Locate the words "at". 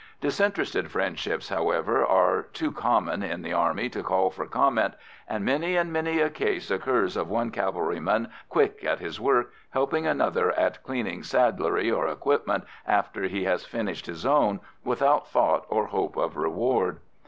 8.83-8.97, 10.57-10.81